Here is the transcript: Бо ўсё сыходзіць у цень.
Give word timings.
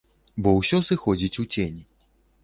Бо 0.45 0.53
ўсё 0.59 0.79
сыходзіць 0.87 1.39
у 1.43 1.45
цень. 1.57 1.77